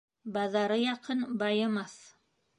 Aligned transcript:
Баҙары 0.37 0.77
яҡын 0.85 1.23
байымаҫ. 1.45 1.97